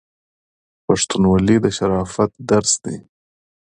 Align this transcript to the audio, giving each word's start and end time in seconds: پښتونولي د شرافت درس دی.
پښتونولي 0.85 1.57
د 1.63 1.65
شرافت 1.77 2.31
درس 2.49 2.73
دی. 2.83 2.97